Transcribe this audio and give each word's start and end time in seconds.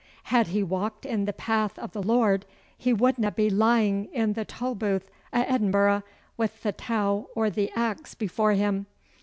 Had 0.33 0.47
he 0.47 0.63
walked 0.63 1.05
in 1.05 1.25
the 1.25 1.31
path 1.31 1.77
o' 1.77 1.85
the 1.85 2.01
Lord 2.01 2.47
he 2.75 2.91
wudna 2.91 3.29
be 3.29 3.51
lying 3.51 4.05
in 4.05 4.33
the 4.33 4.43
Tolbooth 4.45 5.11
o' 5.31 5.41
Edinburgh 5.43 6.01
wi' 6.37 6.49
the 6.63 6.71
tow 6.71 7.29
or 7.35 7.51
the 7.51 7.69
axe 7.75 8.15
before 8.15 8.53
him. 8.53 8.87